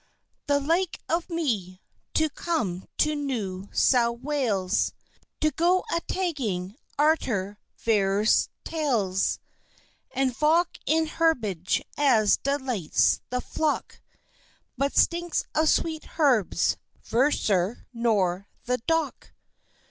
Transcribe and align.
"The 0.47 0.59
Like 0.59 0.99
of 1.07 1.29
Me, 1.29 1.79
to 2.15 2.27
come 2.31 2.85
to 2.97 3.15
New 3.15 3.69
Sow 3.71 4.11
Wales 4.11 4.93
To 5.41 5.51
go 5.51 5.83
a 5.93 6.01
tagging 6.07 6.75
arter 6.97 7.59
Vethers' 7.77 8.49
Tails 8.63 9.37
And 10.09 10.35
valk 10.35 10.79
in 10.87 11.05
Herbage 11.05 11.83
as 11.99 12.37
delights 12.37 13.21
the 13.29 13.41
Flock, 13.41 14.01
But 14.75 14.97
stinks 14.97 15.43
of 15.53 15.69
Sweet 15.69 16.17
Herbs 16.19 16.77
vorser 17.03 17.85
nor 17.93 18.47
the 18.63 18.79
Dock! 18.87 19.33